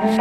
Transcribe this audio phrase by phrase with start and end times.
[0.00, 0.16] Hello,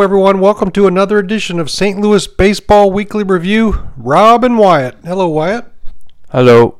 [0.00, 0.40] everyone.
[0.40, 2.00] Welcome to another edition of St.
[2.00, 3.86] Louis Baseball Weekly Review.
[3.98, 4.96] Rob and Wyatt.
[5.04, 5.70] Hello, Wyatt.
[6.30, 6.79] Hello.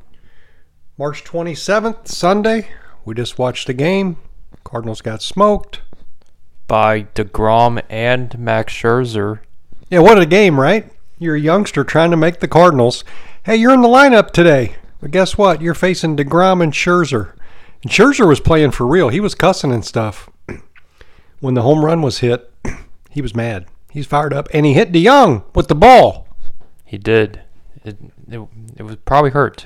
[1.01, 2.69] March 27th, Sunday.
[3.05, 4.17] We just watched the game.
[4.63, 5.81] Cardinals got smoked.
[6.67, 9.39] By DeGrom and Max Scherzer.
[9.89, 10.93] Yeah, what a game, right?
[11.17, 13.03] You're a youngster trying to make the Cardinals.
[13.41, 14.75] Hey, you're in the lineup today.
[14.99, 15.59] But guess what?
[15.59, 17.33] You're facing DeGrom and Scherzer.
[17.81, 19.09] And Scherzer was playing for real.
[19.09, 20.29] He was cussing and stuff.
[21.39, 22.53] When the home run was hit,
[23.09, 23.65] he was mad.
[23.89, 26.27] He's fired up, and he hit DeJong with the ball.
[26.85, 27.41] He did.
[27.83, 27.97] It,
[28.29, 28.47] it,
[28.77, 29.65] it was probably hurt.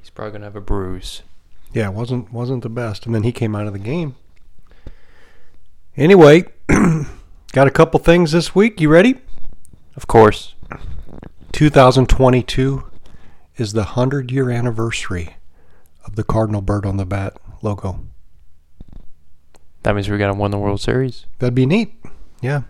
[0.00, 1.22] He's probably gonna have a bruise.
[1.72, 4.16] Yeah, it wasn't wasn't the best, and then he came out of the game.
[5.96, 6.44] Anyway,
[7.52, 8.80] got a couple things this week.
[8.80, 9.16] You ready?
[9.96, 10.54] Of course.
[11.52, 12.84] 2022
[13.56, 15.36] is the hundred year anniversary
[16.06, 18.00] of the Cardinal bird on the bat logo.
[19.82, 21.26] That means we're gonna win the World Series.
[21.38, 21.94] That'd be neat.
[22.40, 22.62] Yeah.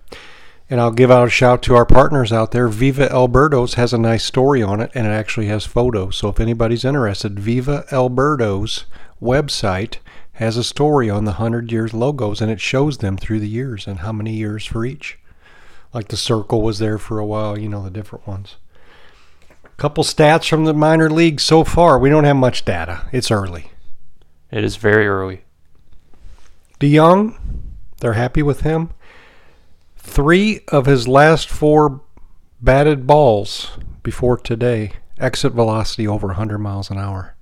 [0.71, 2.69] And I'll give out a shout to our partners out there.
[2.69, 6.17] Viva El Birdos has a nice story on it, and it actually has photos.
[6.17, 8.85] So if anybody's interested, Viva El Birdos
[9.21, 9.97] website
[10.35, 13.89] has a story on the 100 years logos, and it shows them through the years
[13.89, 15.19] and how many years for each.
[15.93, 18.57] Like the circle was there for a while, you know, the different ones.
[19.77, 21.99] Couple stats from the minor leagues so far.
[21.99, 23.09] We don't have much data.
[23.13, 23.73] It's early.
[24.53, 25.43] It is very early.
[26.79, 27.37] DeJong,
[28.01, 28.91] they're happy with him.
[30.03, 32.01] Three of his last four
[32.61, 37.37] batted balls before today, exit velocity over 100 miles an hour.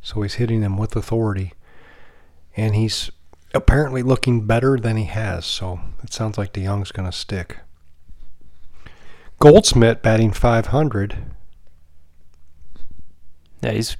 [0.00, 1.52] So he's hitting them with authority.
[2.56, 3.10] And he's
[3.52, 5.44] apparently looking better than he has.
[5.44, 7.58] So it sounds like DeJong's going to stick.
[9.38, 11.18] Goldschmidt batting 500.
[13.62, 13.98] Yeah, he's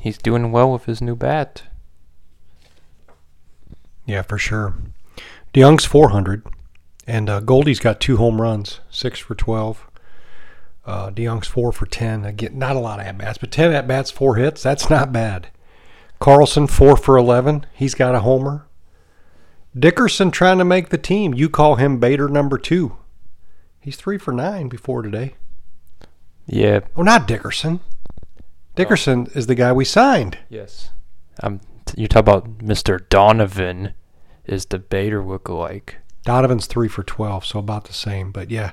[0.00, 1.64] he's doing well with his new bat.
[4.06, 4.76] Yeah, for sure.
[5.52, 6.46] DeJong's 400.
[7.10, 9.84] And uh, Goldie's got two home runs, six for 12.
[10.86, 12.24] Uh, DeJong's four for 10.
[12.24, 14.62] Again, not a lot of at bats, but 10 at bats, four hits.
[14.62, 15.48] That's not bad.
[16.20, 17.66] Carlson, four for 11.
[17.74, 18.68] He's got a homer.
[19.76, 21.34] Dickerson trying to make the team.
[21.34, 22.96] You call him Bader number two.
[23.80, 25.34] He's three for nine before today.
[26.46, 26.78] Yeah.
[26.94, 27.80] Oh, not Dickerson.
[28.76, 30.38] Dickerson is the guy we signed.
[30.48, 30.90] Yes.
[31.42, 31.60] Um,
[31.96, 33.08] you talk about Mr.
[33.08, 33.94] Donovan
[34.44, 35.94] is the Bader lookalike.
[36.30, 38.30] Donovan's three for 12, so about the same.
[38.30, 38.70] But yeah,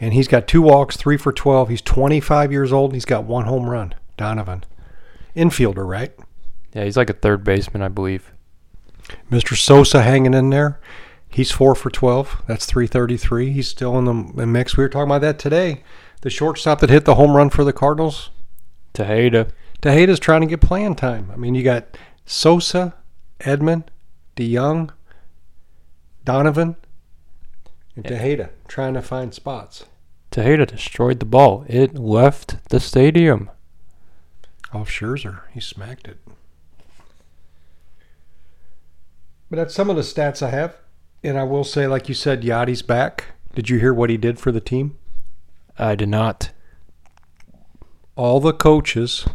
[0.00, 1.68] and he's got two walks, three for 12.
[1.68, 3.94] He's 25 years old, and he's got one home run.
[4.16, 4.64] Donovan.
[5.36, 6.12] Infielder, right?
[6.72, 8.32] Yeah, he's like a third baseman, I believe.
[9.30, 9.56] Mr.
[9.56, 10.80] Sosa hanging in there.
[11.28, 12.42] He's four for 12.
[12.48, 13.52] That's 333.
[13.52, 14.76] He's still in the mix.
[14.76, 15.84] We were talking about that today.
[16.22, 18.30] The shortstop that hit the home run for the Cardinals.
[18.94, 19.52] Tejeda.
[19.80, 21.30] Tejeda's trying to get playing time.
[21.32, 22.96] I mean, you got Sosa,
[23.38, 23.84] Edman,
[24.34, 24.90] DeJong,
[26.24, 26.74] Donovan,
[27.96, 29.86] and Tejeda trying to find spots.
[30.30, 31.64] Tejeda destroyed the ball.
[31.66, 33.50] It left the stadium.
[34.72, 35.40] Off Scherzer.
[35.52, 36.18] He smacked it.
[39.48, 40.76] But that's some of the stats I have.
[41.22, 43.24] And I will say, like you said, Yadi's back.
[43.54, 44.98] Did you hear what he did for the team?
[45.78, 46.50] I did not.
[48.16, 49.26] All the coaches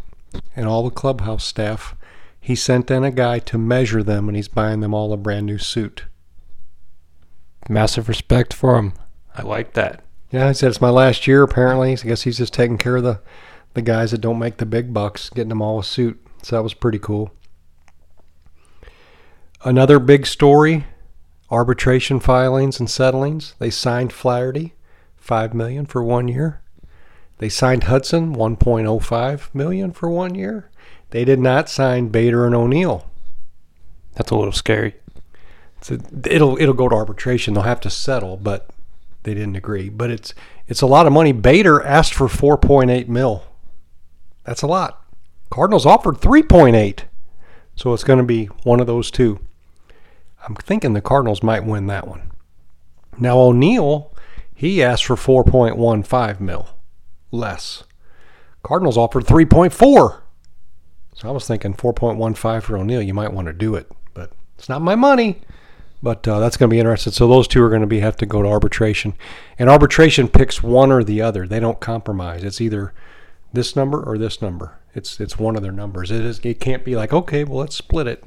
[0.56, 1.96] and all the clubhouse staff,
[2.40, 5.46] he sent in a guy to measure them, and he's buying them all a brand
[5.46, 6.06] new suit.
[7.72, 8.92] Massive respect for him.
[9.34, 10.04] I like that.
[10.30, 11.42] Yeah, he said it's my last year.
[11.42, 13.22] Apparently, I guess he's just taking care of the
[13.76, 16.20] the guys that don't make the big bucks, getting them all a suit.
[16.44, 17.32] So that was pretty cool.
[19.64, 20.84] Another big story:
[21.50, 23.56] arbitration filings and settlings.
[23.58, 24.74] They signed Flaherty,
[25.16, 26.62] five million for one year.
[27.38, 30.70] They signed Hudson, 1.05 million for one year.
[31.12, 33.10] They did not sign Bader and O'Neill.
[34.16, 34.96] That's a little scary.
[35.82, 37.54] So it'll it'll go to arbitration.
[37.54, 38.70] They'll have to settle, but
[39.24, 39.90] they didn't agree.
[39.90, 40.34] But it's
[40.68, 41.32] it's a lot of money.
[41.32, 43.44] Bader asked for 4.8 mil.
[44.44, 45.04] That's a lot.
[45.50, 47.04] Cardinals offered 3.8.
[47.76, 49.40] So it's going to be one of those two.
[50.48, 52.32] I'm thinking the Cardinals might win that one.
[53.20, 54.12] Now O'Neill,
[54.56, 56.70] he asked for 4.15 mil,
[57.32, 57.84] less.
[58.64, 60.22] Cardinals offered 3.4.
[61.14, 63.02] So I was thinking 4.15 for O'Neill.
[63.02, 65.42] You might want to do it, but it's not my money.
[66.04, 67.14] But uh, that's going to be interesting.
[67.14, 69.14] So those two are going to be have to go to arbitration,
[69.60, 71.48] and arbitration picks one or the other.
[71.48, 72.44] They don't compromise.
[72.44, 72.94] It's either
[73.54, 76.10] this number or this number, It's it's one of their numbers.
[76.12, 76.40] It is.
[76.40, 78.24] It can't be like okay, well let's split it.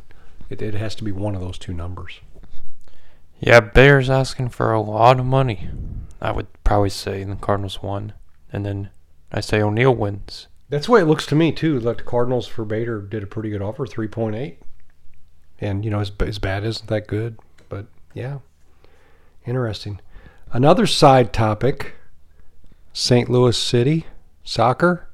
[0.50, 2.20] It, it has to be one of those two numbers.
[3.40, 5.68] Yeah, Bears asking for a lot of money.
[6.20, 8.12] I would probably say the Cardinals won,
[8.52, 8.90] and then
[9.32, 10.48] I say O'Neill wins.
[10.68, 11.80] That's the way it looks to me too.
[11.80, 14.60] Like the Cardinals for Bader did a pretty good offer, three point eight,
[15.60, 17.38] and you know his his bat isn't that good,
[18.14, 18.38] yeah,
[19.46, 20.00] interesting.
[20.52, 21.94] Another side topic:
[22.92, 23.28] St.
[23.28, 24.06] Louis City
[24.44, 25.08] soccer.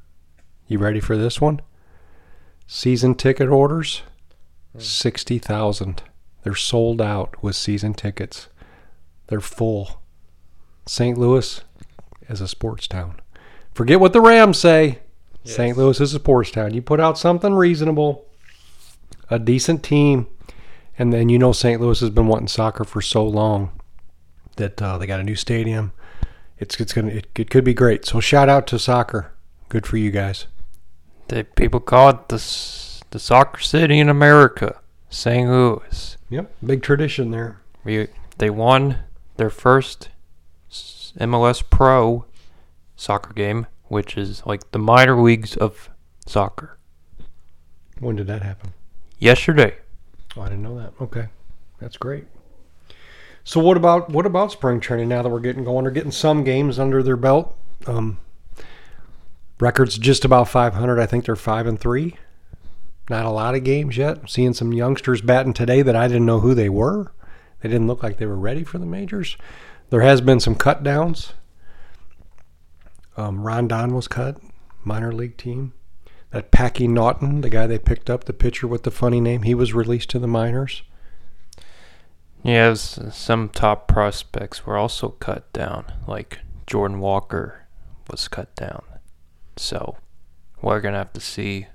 [0.68, 1.60] You ready for this one?
[2.66, 4.02] Season ticket orders,
[4.78, 6.02] sixty thousand.
[6.42, 8.48] They're sold out with season tickets.
[9.26, 10.00] They're full.
[10.86, 11.18] St.
[11.18, 11.62] Louis
[12.28, 13.20] is a sports town.
[13.74, 15.00] Forget what the Rams say.
[15.44, 15.76] St.
[15.76, 16.74] Louis is a sports town.
[16.74, 18.26] You put out something reasonable,
[19.30, 20.26] a decent team,
[21.00, 21.80] and then you know St.
[21.80, 23.70] Louis has been wanting soccer for so long
[24.56, 25.92] that uh, they got a new stadium.
[26.58, 28.04] It's it's gonna it, it could be great.
[28.04, 29.32] So shout out to soccer.
[29.70, 30.46] Good for you guys.
[31.28, 32.36] They people call it the
[33.12, 35.48] the soccer city in America, St.
[35.48, 36.18] Louis.
[36.28, 37.62] Yep, big tradition there.
[37.82, 38.98] We, they won
[39.38, 40.10] their first
[40.70, 42.26] MLS Pro
[42.94, 45.88] soccer game, which is like the minor leagues of
[46.26, 46.76] soccer.
[48.00, 48.74] When did that happen?
[49.18, 49.76] Yesterday,
[50.36, 50.69] Oh, I didn't know.
[51.00, 51.28] Okay,
[51.78, 52.26] that's great.
[53.44, 55.08] So what about what about spring training?
[55.08, 57.56] Now that we're getting going, they're getting some games under their belt.
[57.86, 58.18] Um,
[59.58, 61.00] records just about 500.
[61.00, 62.16] I think they're five and three.
[63.08, 64.28] Not a lot of games yet.
[64.28, 67.12] Seeing some youngsters batting today that I didn't know who they were.
[67.60, 69.36] They didn't look like they were ready for the majors.
[69.90, 71.32] There has been some cut downs.
[73.16, 74.40] Um, Rondon was cut,
[74.84, 75.72] minor league team.
[76.30, 79.54] That Packy Naughton, the guy they picked up, the pitcher with the funny name, he
[79.54, 80.82] was released to the minors.
[82.42, 85.84] Yeah, some top prospects were also cut down.
[86.06, 87.66] Like Jordan Walker
[88.10, 88.82] was cut down.
[89.56, 89.96] So
[90.62, 91.66] we're gonna have to see.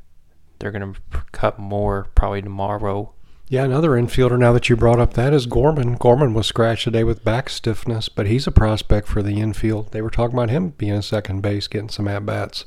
[0.59, 0.93] They're gonna
[1.31, 3.11] cut more probably tomorrow.
[3.47, 5.97] Yeah, another infielder now that you brought up that is Gorman.
[5.97, 9.91] Gorman was scratched today with back stiffness, but he's a prospect for the infield.
[9.91, 12.65] They were talking about him being a second base, getting some at bats.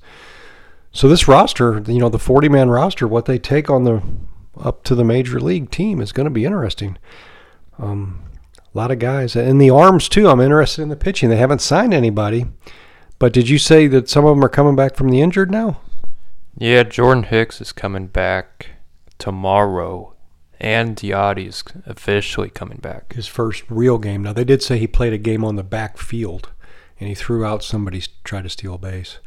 [0.93, 4.03] So this roster, you know, the 40 man roster, what they take on the
[4.59, 6.97] up to the major league team is going to be interesting.
[7.79, 8.23] Um,
[8.75, 10.29] a lot of guys in the arms too.
[10.29, 11.31] I'm interested in the pitching.
[11.31, 12.47] They haven't signed anybody,
[13.19, 15.81] but did you say that some of them are coming back from the injured now?
[16.57, 18.71] Yeah, Jordan Hicks is coming back
[19.19, 20.15] tomorrow,
[20.61, 23.13] and Yadi is officially coming back.
[23.13, 24.23] his first real game.
[24.23, 26.51] Now they did say he played a game on the back field,
[26.99, 29.19] and he threw out somebody tried to steal a base,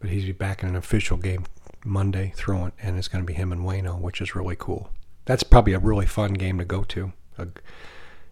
[0.00, 1.44] but he's be back in an official game
[1.84, 4.90] Monday throwing, and it's going to be him and Waino, which is really cool.
[5.24, 7.12] That's probably a really fun game to go to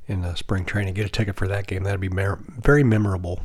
[0.06, 0.94] in the spring training.
[0.94, 1.84] Get a ticket for that game.
[1.84, 3.40] That'd be mer- very memorable.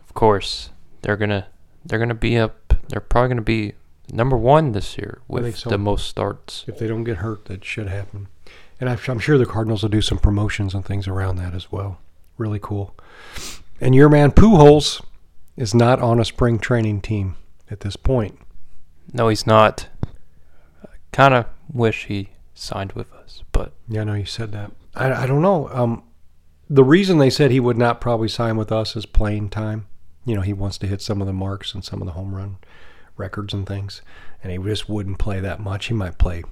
[0.00, 0.70] Of course,
[1.02, 1.48] they're gonna
[1.84, 2.74] they're gonna be up.
[2.88, 3.74] They're probably gonna be
[4.10, 5.70] number one this year with so.
[5.70, 6.64] the most starts.
[6.66, 8.28] If they don't get hurt, that should happen.
[8.80, 11.72] And I'm I'm sure the Cardinals will do some promotions and things around that as
[11.72, 11.98] well.
[12.36, 12.94] Really cool.
[13.80, 15.02] And your man Pujols
[15.56, 17.36] is not on a spring training team
[17.70, 18.38] at this point.
[19.12, 19.88] No, he's not.
[21.12, 24.72] Kind of wish he signed with us, but Yeah, I know you said that.
[24.94, 25.68] I, I don't know.
[25.70, 26.02] Um,
[26.68, 29.86] the reason they said he would not probably sign with us is playing time.
[30.24, 32.34] You know, he wants to hit some of the marks and some of the home
[32.34, 32.58] run
[33.16, 34.02] records and things,
[34.42, 35.86] and he just wouldn't play that much.
[35.86, 36.42] He might play,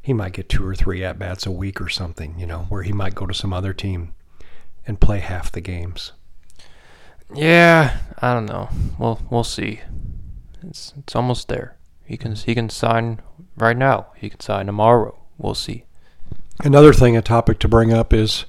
[0.00, 2.38] he might get two or three at bats a week or something.
[2.38, 4.14] You know, where he might go to some other team
[4.86, 6.12] and play half the games.
[7.34, 8.68] yeah, I don't know.
[8.98, 9.80] We'll we'll see.
[10.62, 11.76] It's it's almost there.
[12.04, 13.20] He can he can sign
[13.56, 14.08] right now.
[14.16, 15.18] He can sign tomorrow.
[15.42, 15.84] We'll see.
[16.60, 18.44] Another thing, a topic to bring up is,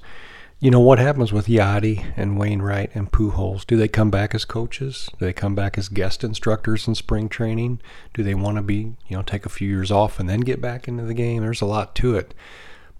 [0.60, 3.66] you know, what happens with Yadi and Wainwright and Pujols?
[3.66, 5.10] Do they come back as coaches?
[5.18, 7.80] Do they come back as guest instructors in spring training?
[8.14, 10.60] Do they want to be, you know, take a few years off and then get
[10.60, 11.42] back into the game?
[11.42, 12.32] There's a lot to it.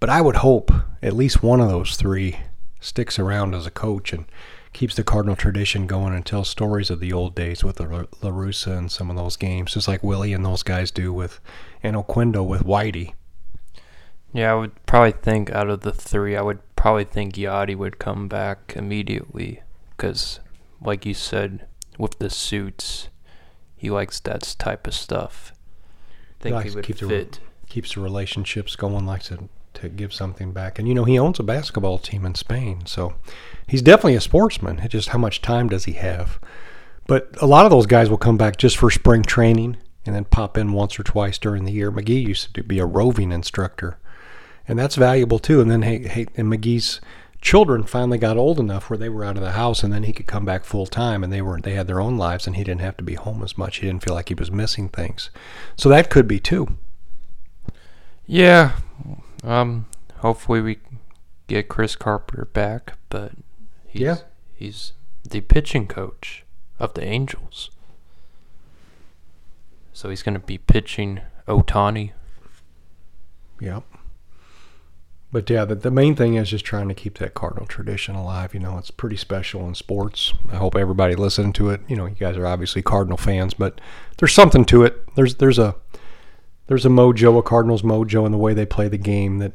[0.01, 0.71] But I would hope
[1.01, 2.37] at least one of those three
[2.81, 4.25] sticks around as a coach and
[4.73, 8.29] keeps the Cardinal tradition going and tells stories of the old days with La- La
[8.29, 11.39] Russa and some of those games, just like Willie and those guys do with,
[11.81, 13.13] and Oquendo with Whitey.
[14.35, 17.99] Yeah, I would probably think out of the three, I would probably think Yadi would
[17.99, 19.61] come back immediately
[19.95, 20.41] because,
[20.81, 21.65] like you said,
[21.97, 23.07] with the suits,
[23.77, 25.53] he likes that type of stuff.
[26.41, 27.39] Think likes he would keep the- fit.
[27.69, 30.79] keeps the relationships going, likes to, to give something back.
[30.79, 32.85] And, you know, he owns a basketball team in Spain.
[32.85, 33.13] So
[33.67, 34.79] he's definitely a sportsman.
[34.79, 36.41] It's just how much time does he have?
[37.07, 40.25] But a lot of those guys will come back just for spring training and then
[40.25, 41.89] pop in once or twice during the year.
[41.89, 43.97] McGee used to be a roving instructor.
[44.67, 45.61] And that's valuable too.
[45.61, 46.99] And then, hey, hey and McGee's
[47.41, 50.11] children finally got old enough where they were out of the house and then he
[50.13, 52.63] could come back full time and they were they had their own lives and he
[52.63, 53.77] didn't have to be home as much.
[53.77, 55.29] He didn't feel like he was missing things.
[55.77, 56.77] So that could be too.
[58.25, 58.71] Yeah.
[59.43, 59.85] Um.
[60.19, 60.79] Hopefully we
[61.47, 63.33] get Chris Carpenter back, but
[63.87, 64.17] he's, Yeah.
[64.55, 64.93] he's
[65.29, 66.43] the pitching coach
[66.79, 67.69] of the Angels.
[69.93, 72.11] So he's going to be pitching Ohtani.
[73.59, 73.83] Yep.
[75.35, 78.53] But yeah, the, the main thing is just trying to keep that Cardinal tradition alive.
[78.53, 80.31] You know, it's pretty special in sports.
[80.49, 81.81] I hope everybody listening to it.
[81.89, 83.81] You know, you guys are obviously Cardinal fans, but
[84.17, 85.13] there's something to it.
[85.15, 85.75] There's there's a
[86.67, 89.51] there's a mojo, a Cardinals mojo in the way they play the game that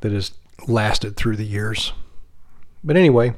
[0.00, 0.32] that has
[0.66, 1.92] lasted through the years.
[2.82, 3.34] But anyway,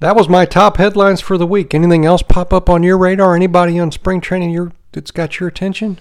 [0.00, 1.74] that was my top headlines for the week.
[1.74, 3.36] Anything else pop up on your radar?
[3.36, 6.00] Anybody on spring training your that's got your attention?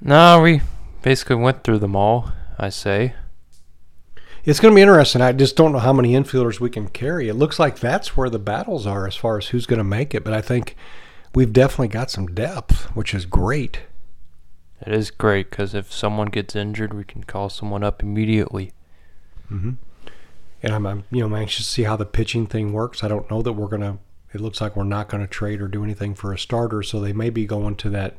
[0.00, 0.62] No, we
[1.02, 3.12] basically went through them all, I say.
[4.44, 5.22] It's going to be interesting.
[5.22, 7.28] I just don't know how many infielders we can carry.
[7.28, 10.14] It looks like that's where the battles are as far as who's going to make
[10.14, 10.24] it.
[10.24, 10.74] But I think
[11.32, 13.82] we've definitely got some depth, which is great.
[14.84, 18.72] It is great because if someone gets injured, we can call someone up immediately.
[19.48, 19.72] Mm-hmm.
[20.64, 23.04] And I'm, I'm, you know, I'm anxious to see how the pitching thing works.
[23.04, 23.98] I don't know that we're going to.
[24.34, 26.98] It looks like we're not going to trade or do anything for a starter, so
[26.98, 28.16] they may be going to that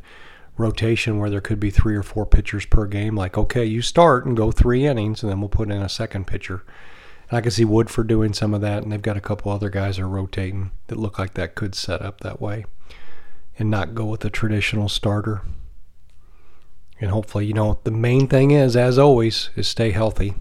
[0.57, 3.15] rotation where there could be three or four pitchers per game.
[3.15, 6.27] Like, okay, you start and go three innings, and then we'll put in a second
[6.27, 6.63] pitcher.
[7.29, 9.69] And I can see Woodford doing some of that, and they've got a couple other
[9.69, 12.65] guys that are rotating that look like that could set up that way,
[13.57, 15.41] and not go with a traditional starter.
[16.99, 20.35] And hopefully, you know, the main thing is, as always, is stay healthy.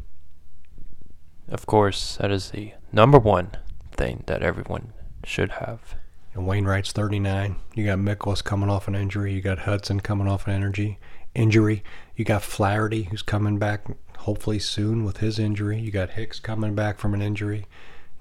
[1.48, 3.52] Of course, that is the number one
[3.90, 4.92] thing that everyone
[5.24, 5.96] should have.
[6.34, 7.56] And Wainwright's 39.
[7.74, 9.34] You got Mikolas coming off an injury.
[9.34, 10.98] You got Hudson coming off an energy
[11.34, 11.82] injury.
[12.16, 13.84] You got Flaherty who's coming back
[14.18, 15.78] hopefully soon with his injury.
[15.78, 17.66] You got Hicks coming back from an injury.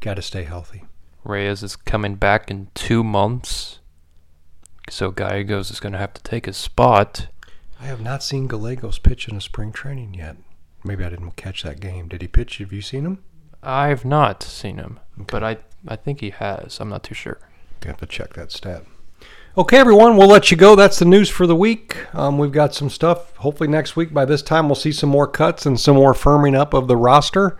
[0.01, 0.83] Got to stay healthy.
[1.23, 3.79] Reyes is coming back in two months.
[4.89, 7.27] So Gallegos is going to have to take his spot.
[7.79, 10.37] I have not seen Gallegos pitch in a spring training yet.
[10.83, 12.07] Maybe I didn't catch that game.
[12.07, 12.57] Did he pitch?
[12.57, 13.23] Have you seen him?
[13.63, 15.25] I have not seen him, Okay.
[15.31, 16.79] but I I think he has.
[16.79, 17.39] I'm not too sure.
[17.83, 18.83] Have to check that stat.
[19.57, 20.77] Okay, everyone, we'll let you go.
[20.77, 21.97] That's the news for the week.
[22.15, 23.35] Um, we've got some stuff.
[23.37, 26.55] Hopefully, next week by this time, we'll see some more cuts and some more firming
[26.55, 27.57] up of the roster.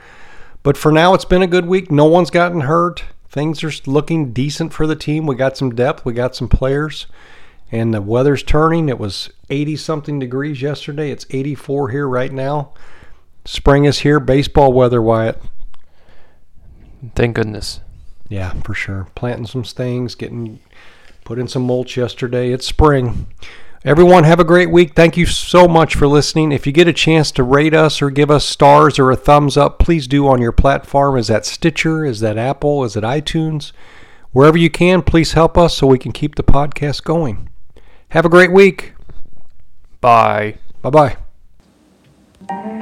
[0.63, 1.92] But for now, it's been a good week.
[1.92, 3.04] No one's gotten hurt.
[3.28, 5.25] Things are looking decent for the team.
[5.25, 6.06] We got some depth.
[6.06, 7.08] We got some players.
[7.72, 8.88] And the weather's turning.
[8.88, 11.12] It was 80 something degrees yesterday.
[11.12, 12.74] It's 84 here right now.
[13.44, 14.22] Spring is here.
[14.22, 15.42] Baseball weather, Wyatt.
[17.16, 17.82] Thank goodness.
[18.32, 19.08] Yeah, for sure.
[19.14, 20.62] Planting some things, getting
[21.26, 22.54] put in some mulch yesterday.
[22.54, 23.28] It's spring.
[23.84, 24.96] Everyone have a great week.
[24.96, 26.54] Thank you so much for listening.
[26.54, 29.58] If you get a chance to rate us or give us stars or a thumbs
[29.58, 31.18] up, please do on your platform.
[31.18, 32.06] Is that Stitcher?
[32.06, 32.86] Is that Apple?
[32.86, 33.74] Is it iTunes?
[34.32, 37.50] Wherever you can, please help us so we can keep the podcast going.
[38.10, 38.94] Have a great week.
[40.00, 40.56] Bye.
[40.82, 41.18] Bye
[42.50, 42.78] bye.